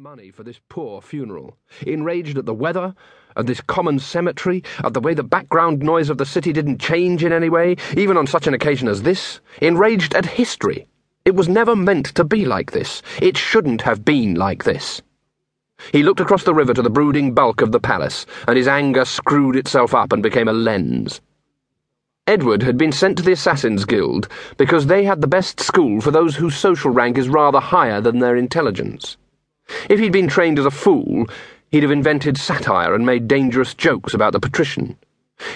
money 0.00 0.30
for 0.30 0.44
this 0.44 0.58
poor 0.70 1.02
funeral, 1.02 1.58
enraged 1.86 2.38
at 2.38 2.46
the 2.46 2.54
weather, 2.54 2.94
at 3.36 3.46
this 3.46 3.60
common 3.60 3.98
cemetery, 3.98 4.64
at 4.82 4.94
the 4.94 5.00
way 5.00 5.12
the 5.12 5.22
background 5.22 5.80
noise 5.80 6.08
of 6.08 6.16
the 6.16 6.24
city 6.24 6.54
didn't 6.54 6.80
change 6.80 7.22
in 7.22 7.34
any 7.34 7.50
way, 7.50 7.76
even 7.98 8.16
on 8.16 8.26
such 8.26 8.46
an 8.46 8.54
occasion 8.54 8.88
as 8.88 9.02
this, 9.02 9.40
enraged 9.60 10.14
at 10.14 10.24
history. 10.24 10.86
It 11.26 11.36
was 11.36 11.50
never 11.50 11.76
meant 11.76 12.06
to 12.14 12.24
be 12.24 12.46
like 12.46 12.72
this. 12.72 13.02
It 13.20 13.36
shouldn't 13.36 13.82
have 13.82 14.02
been 14.02 14.36
like 14.36 14.64
this. 14.64 15.02
He 15.92 16.02
looked 16.02 16.20
across 16.20 16.44
the 16.44 16.54
river 16.54 16.72
to 16.72 16.82
the 16.82 16.88
brooding 16.88 17.34
bulk 17.34 17.60
of 17.60 17.70
the 17.70 17.78
palace, 17.78 18.24
and 18.48 18.56
his 18.56 18.68
anger 18.68 19.04
screwed 19.04 19.54
itself 19.54 19.94
up 19.94 20.14
and 20.14 20.22
became 20.22 20.48
a 20.48 20.54
lens. 20.54 21.20
Edward 22.26 22.62
had 22.62 22.78
been 22.78 22.92
sent 22.92 23.18
to 23.18 23.22
the 23.22 23.32
Assassins' 23.32 23.84
Guild 23.84 24.28
because 24.56 24.86
they 24.86 25.04
had 25.04 25.20
the 25.20 25.26
best 25.26 25.60
school 25.60 26.00
for 26.00 26.10
those 26.10 26.36
whose 26.36 26.56
social 26.56 26.90
rank 26.90 27.18
is 27.18 27.28
rather 27.28 27.60
higher 27.60 28.00
than 28.00 28.20
their 28.20 28.36
intelligence. 28.36 29.18
If 29.88 30.00
he'd 30.00 30.12
been 30.12 30.28
trained 30.28 30.58
as 30.58 30.66
a 30.66 30.70
fool, 30.70 31.26
he'd 31.70 31.82
have 31.82 31.92
invented 31.92 32.36
satire 32.36 32.94
and 32.94 33.06
made 33.06 33.28
dangerous 33.28 33.74
jokes 33.74 34.14
about 34.14 34.32
the 34.32 34.40
patrician. 34.40 34.96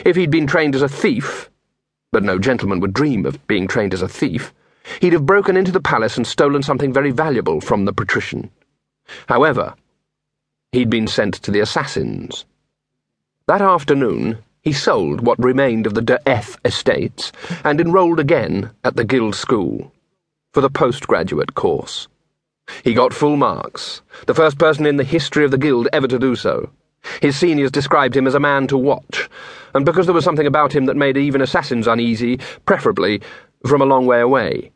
If 0.04 0.16
he'd 0.16 0.30
been 0.30 0.46
trained 0.46 0.74
as 0.74 0.82
a 0.82 0.88
thief, 0.88 1.50
but 2.12 2.22
no 2.22 2.38
gentleman 2.38 2.80
would 2.80 2.94
dream 2.94 3.26
of 3.26 3.44
being 3.46 3.66
trained 3.66 3.92
as 3.92 4.02
a 4.02 4.08
thief, 4.08 4.52
he'd 5.00 5.12
have 5.12 5.26
broken 5.26 5.56
into 5.56 5.72
the 5.72 5.80
palace 5.80 6.16
and 6.16 6.26
stolen 6.26 6.62
something 6.62 6.92
very 6.92 7.10
valuable 7.10 7.60
from 7.60 7.84
the 7.84 7.92
patrician. 7.92 8.50
However, 9.28 9.74
he'd 10.72 10.90
been 10.90 11.06
sent 11.06 11.34
to 11.34 11.50
the 11.50 11.60
assassins. 11.60 12.44
That 13.46 13.62
afternoon, 13.62 14.38
he 14.62 14.72
sold 14.72 15.26
what 15.26 15.38
remained 15.42 15.86
of 15.86 15.94
the 15.94 16.00
d'Eath 16.00 16.58
estates 16.64 17.32
and 17.64 17.80
enrolled 17.80 18.18
again 18.18 18.70
at 18.82 18.96
the 18.96 19.04
Guild 19.04 19.34
School 19.34 19.92
for 20.52 20.60
the 20.60 20.70
postgraduate 20.70 21.54
course. 21.54 22.08
He 22.82 22.94
got 22.94 23.14
full 23.14 23.36
marks, 23.36 24.02
the 24.26 24.34
first 24.34 24.58
person 24.58 24.86
in 24.86 24.96
the 24.96 25.04
history 25.04 25.44
of 25.44 25.50
the 25.50 25.58
Guild 25.58 25.88
ever 25.92 26.08
to 26.08 26.18
do 26.18 26.36
so. 26.36 26.70
His 27.20 27.36
seniors 27.36 27.70
described 27.70 28.16
him 28.16 28.26
as 28.26 28.34
a 28.34 28.40
man 28.40 28.66
to 28.68 28.78
watch, 28.78 29.28
and 29.74 29.84
because 29.84 30.06
there 30.06 30.14
was 30.14 30.24
something 30.24 30.46
about 30.46 30.74
him 30.74 30.86
that 30.86 30.96
made 30.96 31.16
even 31.16 31.40
assassins 31.42 31.86
uneasy, 31.86 32.38
preferably 32.64 33.20
from 33.66 33.82
a 33.82 33.86
long 33.86 34.06
way 34.06 34.20
away. 34.20 34.72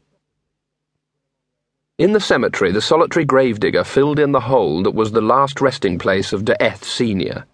In 1.98 2.12
the 2.12 2.20
cemetery, 2.20 2.70
the 2.70 2.81
solitary 2.81 3.25
gravedigger 3.25 3.84
filled 3.84 4.19
in 4.19 4.33
the 4.33 4.41
hole 4.41 4.83
that 4.83 4.94
was 4.94 5.12
the 5.12 5.20
last 5.20 5.61
resting 5.61 5.98
place 5.98 6.33
of 6.33 6.44
De 6.44 6.56
Senior 6.83 7.47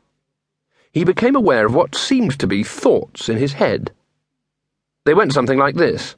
he 0.95 1.05
became 1.05 1.35
aware 1.35 1.67
of 1.67 1.75
what 1.75 1.97
seemed 1.97 2.39
to 2.39 2.47
be 2.47 2.63
thoughts 2.63 3.29
in 3.29 3.37
his 3.37 3.55
head. 3.55 3.91
They 5.05 5.13
went 5.13 5.33
something 5.33 5.59
like 5.59 5.75
this 5.75 6.15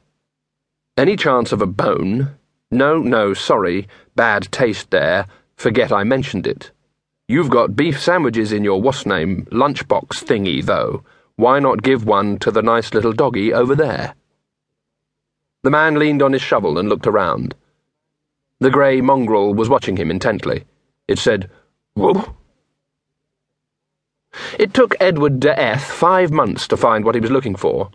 Any 0.99 1.17
chance 1.17 1.51
of 1.51 1.63
a 1.63 1.67
bone? 1.67 2.37
No, 2.71 2.99
no, 2.99 3.35
sorry, 3.35 3.89
bad 4.15 4.51
taste 4.51 4.91
there, 4.91 5.27
forget 5.57 5.93
I 5.93 6.05
mentioned 6.05 6.47
it. 6.47 6.71
You've 7.29 7.51
got 7.51 7.77
beef 7.77 8.01
sandwiches 8.01 8.53
in 8.53 8.65
your 8.65 8.81
what's 8.81 9.07
name 9.07 9.47
lunchbox 9.51 10.25
thingy, 10.25 10.65
though. 10.65 11.05
Why 11.37 11.59
not 11.59 11.83
give 11.83 12.05
one 12.05 12.39
to 12.39 12.51
the 12.51 12.63
nice 12.63 12.95
little 12.95 13.13
doggy 13.13 13.53
over 13.53 13.75
there? 13.75 14.15
The 15.63 15.71
man 15.71 15.99
leaned 15.99 16.23
on 16.23 16.33
his 16.33 16.43
shovel 16.43 16.79
and 16.79 16.89
looked 16.89 17.07
around. 17.07 17.55
The 18.61 18.71
grey 18.71 19.01
mongrel 19.01 19.55
was 19.55 19.69
watching 19.69 19.97
him 19.97 20.11
intently. 20.11 20.65
It 21.09 21.19
said, 21.19 21.51
Whoop 21.95 22.35
it 24.59 24.75
took 24.75 24.95
Edward 25.01 25.41
d'Eath 25.41 25.85
five 25.85 26.31
months 26.31 26.69
to 26.69 26.77
find 26.77 27.05
what 27.05 27.15
he 27.15 27.21
was 27.21 27.31
looking 27.31 27.57
for. 27.57 27.91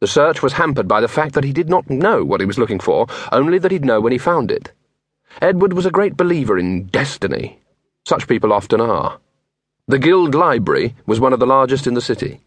The 0.00 0.06
search 0.06 0.42
was 0.42 0.54
hampered 0.54 0.88
by 0.88 1.02
the 1.02 1.08
fact 1.08 1.34
that 1.34 1.44
he 1.44 1.52
did 1.52 1.68
not 1.68 1.90
know 1.90 2.24
what 2.24 2.40
he 2.40 2.46
was 2.46 2.58
looking 2.58 2.80
for, 2.80 3.06
only 3.32 3.58
that 3.58 3.70
he'd 3.70 3.84
know 3.84 4.00
when 4.00 4.12
he 4.12 4.18
found 4.18 4.50
it. 4.50 4.72
Edward 5.42 5.74
was 5.74 5.84
a 5.84 5.90
great 5.90 6.16
believer 6.16 6.58
in 6.58 6.86
destiny. 6.86 7.60
Such 8.06 8.26
people 8.26 8.50
often 8.50 8.80
are. 8.80 9.20
The 9.86 9.98
Guild 9.98 10.34
Library 10.34 10.94
was 11.04 11.20
one 11.20 11.34
of 11.34 11.38
the 11.38 11.46
largest 11.46 11.86
in 11.86 11.92
the 11.92 12.00
city. 12.00 12.40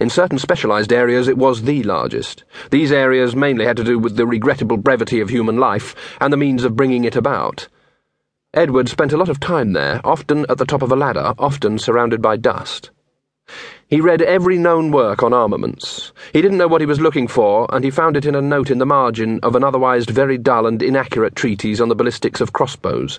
In 0.00 0.08
certain 0.08 0.38
specialized 0.38 0.92
areas, 0.92 1.26
it 1.26 1.36
was 1.36 1.62
the 1.62 1.82
largest. 1.82 2.44
These 2.70 2.92
areas 2.92 3.34
mainly 3.34 3.64
had 3.64 3.76
to 3.78 3.84
do 3.84 3.98
with 3.98 4.16
the 4.16 4.26
regrettable 4.26 4.76
brevity 4.76 5.20
of 5.20 5.30
human 5.30 5.56
life 5.56 5.96
and 6.20 6.32
the 6.32 6.36
means 6.36 6.62
of 6.62 6.76
bringing 6.76 7.02
it 7.02 7.16
about. 7.16 7.66
Edward 8.54 8.88
spent 8.88 9.12
a 9.12 9.16
lot 9.16 9.28
of 9.28 9.40
time 9.40 9.72
there, 9.72 10.00
often 10.04 10.46
at 10.48 10.58
the 10.58 10.64
top 10.64 10.82
of 10.82 10.92
a 10.92 10.96
ladder, 10.96 11.34
often 11.38 11.76
surrounded 11.76 12.22
by 12.22 12.36
dust. 12.36 12.90
He 13.90 14.00
read 14.00 14.22
every 14.22 14.56
known 14.56 14.92
work 14.92 15.20
on 15.24 15.32
armaments. 15.32 16.12
He 16.32 16.40
didn't 16.40 16.58
know 16.58 16.68
what 16.68 16.80
he 16.80 16.86
was 16.86 17.00
looking 17.00 17.26
for, 17.26 17.66
and 17.74 17.84
he 17.84 17.90
found 17.90 18.16
it 18.16 18.24
in 18.24 18.36
a 18.36 18.40
note 18.40 18.70
in 18.70 18.78
the 18.78 18.86
margin 18.86 19.40
of 19.42 19.56
an 19.56 19.64
otherwise 19.64 20.04
very 20.04 20.38
dull 20.38 20.64
and 20.64 20.80
inaccurate 20.80 21.34
treatise 21.34 21.80
on 21.80 21.88
the 21.88 21.96
ballistics 21.96 22.40
of 22.40 22.52
crossbows. 22.52 23.18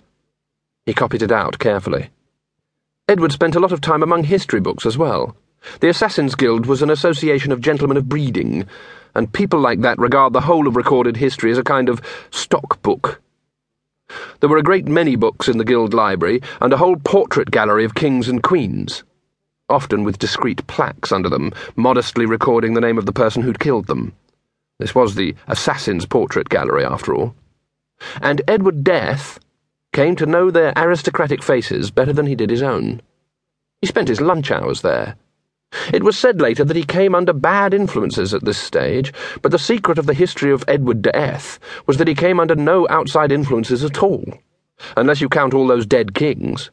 He 0.85 0.93
copied 0.93 1.23
it 1.23 1.31
out 1.31 1.59
carefully. 1.59 2.09
Edward 3.09 3.33
spent 3.33 3.55
a 3.55 3.59
lot 3.59 3.73
of 3.73 3.81
time 3.81 4.01
among 4.01 4.23
history 4.23 4.61
books 4.61 4.85
as 4.85 4.97
well. 4.97 5.35
The 5.81 5.89
Assassin's 5.89 6.35
Guild 6.35 6.65
was 6.65 6.81
an 6.81 6.89
association 6.89 7.51
of 7.51 7.59
gentlemen 7.59 7.97
of 7.97 8.07
breeding, 8.07 8.65
and 9.13 9.33
people 9.33 9.59
like 9.59 9.81
that 9.81 9.99
regard 9.99 10.31
the 10.31 10.39
whole 10.39 10.69
of 10.69 10.77
recorded 10.77 11.17
history 11.17 11.51
as 11.51 11.57
a 11.57 11.63
kind 11.63 11.89
of 11.89 12.01
stock 12.31 12.81
book. 12.81 13.21
There 14.39 14.49
were 14.49 14.57
a 14.57 14.63
great 14.63 14.87
many 14.87 15.17
books 15.17 15.49
in 15.49 15.57
the 15.57 15.65
Guild 15.65 15.93
library, 15.93 16.41
and 16.61 16.71
a 16.71 16.77
whole 16.77 16.95
portrait 16.95 17.51
gallery 17.51 17.83
of 17.83 17.93
kings 17.93 18.29
and 18.29 18.41
queens, 18.41 19.03
often 19.71 20.03
with 20.03 20.19
discreet 20.19 20.65
plaques 20.67 21.11
under 21.11 21.29
them, 21.29 21.51
modestly 21.75 22.25
recording 22.25 22.73
the 22.73 22.81
name 22.81 22.97
of 22.97 23.05
the 23.05 23.13
person 23.13 23.41
who'd 23.41 23.59
killed 23.59 23.87
them. 23.87 24.13
This 24.77 24.93
was 24.93 25.15
the 25.15 25.33
Assassin's 25.47 26.05
Portrait 26.05 26.49
Gallery, 26.49 26.85
after 26.85 27.15
all. 27.15 27.33
And 28.21 28.41
Edward 28.47 28.83
d'Eath 28.83 29.39
came 29.93 30.15
to 30.15 30.25
know 30.25 30.51
their 30.51 30.73
aristocratic 30.75 31.41
faces 31.43 31.91
better 31.91 32.13
than 32.13 32.25
he 32.25 32.35
did 32.35 32.49
his 32.49 32.61
own. 32.61 33.01
He 33.81 33.87
spent 33.87 34.07
his 34.07 34.21
lunch 34.21 34.51
hours 34.51 34.81
there. 34.81 35.15
It 35.93 36.03
was 36.03 36.17
said 36.17 36.41
later 36.41 36.65
that 36.65 36.75
he 36.75 36.83
came 36.83 37.15
under 37.15 37.31
bad 37.31 37.73
influences 37.73 38.33
at 38.33 38.43
this 38.43 38.57
stage, 38.57 39.13
but 39.41 39.51
the 39.51 39.59
secret 39.59 39.97
of 39.97 40.05
the 40.05 40.13
history 40.13 40.51
of 40.51 40.65
Edward 40.67 41.01
d'Eath 41.01 41.59
was 41.87 41.97
that 41.97 42.07
he 42.07 42.15
came 42.15 42.39
under 42.39 42.55
no 42.55 42.87
outside 42.89 43.31
influences 43.31 43.83
at 43.83 44.03
all, 44.03 44.23
unless 44.97 45.21
you 45.21 45.29
count 45.29 45.53
all 45.53 45.67
those 45.67 45.85
dead 45.85 46.13
kings. 46.13 46.71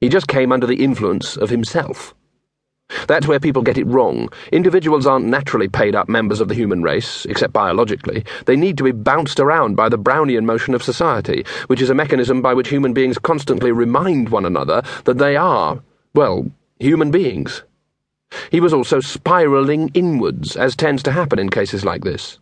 He 0.00 0.08
just 0.08 0.28
came 0.28 0.52
under 0.52 0.66
the 0.66 0.82
influence 0.82 1.36
of 1.36 1.50
himself. 1.50 2.14
That's 3.06 3.26
where 3.26 3.40
people 3.40 3.62
get 3.62 3.78
it 3.78 3.86
wrong. 3.86 4.28
Individuals 4.52 5.06
aren't 5.06 5.26
naturally 5.26 5.68
paid 5.68 5.94
up 5.94 6.08
members 6.08 6.40
of 6.40 6.48
the 6.48 6.54
human 6.54 6.82
race, 6.82 7.24
except 7.26 7.52
biologically. 7.52 8.24
They 8.46 8.56
need 8.56 8.76
to 8.78 8.84
be 8.84 8.92
bounced 8.92 9.40
around 9.40 9.76
by 9.76 9.88
the 9.88 9.98
Brownian 9.98 10.44
motion 10.44 10.74
of 10.74 10.82
society, 10.82 11.44
which 11.66 11.80
is 11.80 11.90
a 11.90 11.94
mechanism 11.94 12.42
by 12.42 12.54
which 12.54 12.68
human 12.68 12.92
beings 12.92 13.18
constantly 13.18 13.72
remind 13.72 14.28
one 14.28 14.44
another 14.44 14.82
that 15.04 15.18
they 15.18 15.36
are, 15.36 15.82
well, 16.14 16.50
human 16.78 17.10
beings. 17.10 17.62
He 18.50 18.60
was 18.60 18.72
also 18.72 19.00
spiralling 19.00 19.90
inwards, 19.94 20.56
as 20.56 20.76
tends 20.76 21.02
to 21.04 21.12
happen 21.12 21.38
in 21.38 21.50
cases 21.50 21.84
like 21.84 22.04
this. 22.04 22.38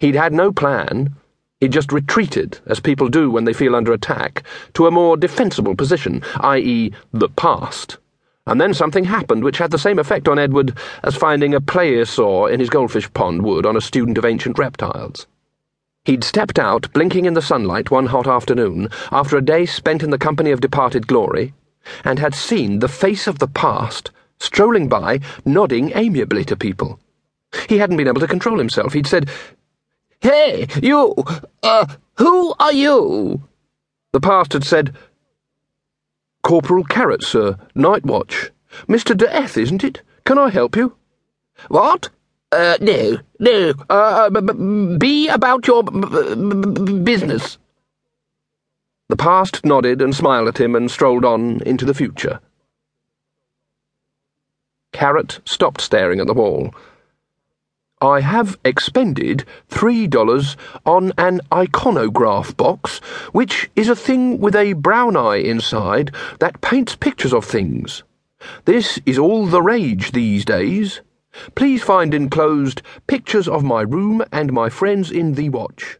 He'd 0.00 0.14
had 0.14 0.32
no 0.32 0.52
plan. 0.52 1.14
He'd 1.60 1.72
just 1.72 1.92
retreated, 1.92 2.58
as 2.66 2.80
people 2.80 3.08
do 3.08 3.30
when 3.30 3.44
they 3.44 3.52
feel 3.52 3.76
under 3.76 3.92
attack, 3.92 4.42
to 4.74 4.86
a 4.86 4.90
more 4.90 5.16
defensible 5.16 5.74
position, 5.74 6.22
i.e., 6.40 6.92
the 7.12 7.28
past. 7.28 7.98
And 8.48 8.58
then 8.58 8.72
something 8.72 9.04
happened 9.04 9.44
which 9.44 9.58
had 9.58 9.70
the 9.70 9.78
same 9.78 9.98
effect 9.98 10.26
on 10.26 10.38
Edward 10.38 10.76
as 11.04 11.14
finding 11.14 11.54
a 11.54 11.60
plesiosaur 11.60 12.50
in 12.50 12.58
his 12.58 12.70
goldfish 12.70 13.12
pond 13.12 13.42
would 13.42 13.66
on 13.66 13.76
a 13.76 13.80
student 13.80 14.16
of 14.16 14.24
ancient 14.24 14.58
reptiles. 14.58 15.26
He'd 16.06 16.24
stepped 16.24 16.58
out, 16.58 16.90
blinking 16.94 17.26
in 17.26 17.34
the 17.34 17.42
sunlight 17.42 17.90
one 17.90 18.06
hot 18.06 18.26
afternoon, 18.26 18.88
after 19.12 19.36
a 19.36 19.44
day 19.44 19.66
spent 19.66 20.02
in 20.02 20.08
the 20.08 20.16
company 20.16 20.50
of 20.50 20.62
departed 20.62 21.06
glory, 21.06 21.52
and 22.04 22.18
had 22.18 22.34
seen 22.34 22.78
the 22.78 22.88
face 22.88 23.26
of 23.26 23.38
the 23.38 23.46
past 23.46 24.10
strolling 24.40 24.88
by, 24.88 25.20
nodding 25.44 25.92
amiably 25.94 26.44
to 26.44 26.56
people. 26.56 26.98
He 27.68 27.76
hadn't 27.76 27.98
been 27.98 28.08
able 28.08 28.20
to 28.20 28.26
control 28.26 28.58
himself. 28.58 28.94
He'd 28.94 29.06
said, 29.06 29.28
Hey, 30.20 30.68
you! 30.82 31.14
Uh, 31.62 31.86
who 32.16 32.54
are 32.58 32.72
you? 32.72 33.42
The 34.12 34.20
past 34.20 34.54
had 34.54 34.64
said, 34.64 34.96
Corporal 36.42 36.84
Carrot, 36.84 37.22
sir, 37.22 37.56
Night 37.74 38.04
Watch. 38.04 38.50
Mr. 38.86 39.16
d'Eath, 39.16 39.56
isn't 39.56 39.84
it? 39.84 40.02
Can 40.24 40.38
I 40.38 40.50
help 40.50 40.76
you? 40.76 40.96
What? 41.68 42.10
Uh, 42.52 42.76
no, 42.80 43.18
no. 43.38 43.74
Uh, 43.90 44.30
b- 44.30 44.40
b- 44.40 44.96
be 44.98 45.28
about 45.28 45.66
your 45.66 45.82
b- 45.82 47.00
business. 47.02 47.58
The 49.08 49.16
past 49.16 49.64
nodded 49.64 50.00
and 50.02 50.14
smiled 50.14 50.48
at 50.48 50.60
him 50.60 50.74
and 50.74 50.90
strolled 50.90 51.24
on 51.24 51.62
into 51.62 51.84
the 51.84 51.94
future. 51.94 52.40
Carrot 54.92 55.40
stopped 55.44 55.80
staring 55.80 56.20
at 56.20 56.26
the 56.26 56.34
wall. 56.34 56.74
I 58.00 58.20
have 58.20 58.56
expended 58.64 59.44
three 59.68 60.06
dollars 60.06 60.56
on 60.86 61.12
an 61.18 61.40
iconograph 61.50 62.56
box, 62.56 62.98
which 63.32 63.70
is 63.74 63.88
a 63.88 63.96
thing 63.96 64.38
with 64.38 64.54
a 64.54 64.74
brown 64.74 65.16
eye 65.16 65.38
inside 65.38 66.14
that 66.38 66.60
paints 66.60 66.94
pictures 66.94 67.32
of 67.32 67.44
things. 67.44 68.04
This 68.66 69.00
is 69.04 69.18
all 69.18 69.46
the 69.46 69.62
rage 69.62 70.12
these 70.12 70.44
days. 70.44 71.00
Please 71.56 71.82
find 71.82 72.14
enclosed 72.14 72.82
pictures 73.08 73.48
of 73.48 73.64
my 73.64 73.80
room 73.82 74.24
and 74.30 74.52
my 74.52 74.68
friends 74.68 75.10
in 75.10 75.34
the 75.34 75.48
watch. 75.48 75.98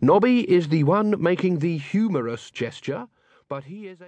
Nobby 0.00 0.48
is 0.48 0.68
the 0.68 0.84
one 0.84 1.20
making 1.20 1.58
the 1.58 1.76
humorous 1.76 2.52
gesture, 2.52 3.08
but 3.48 3.64
he 3.64 3.88
is 3.88 3.98
a 3.98 4.00